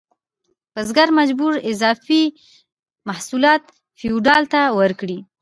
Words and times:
بزګر 0.73 1.09
مجبور 1.19 1.53
و 1.57 1.63
اضافي 1.71 2.23
محصولات 3.09 3.63
فیوډال 3.99 4.43
ته 4.53 4.61
ورکړي. 4.79 5.19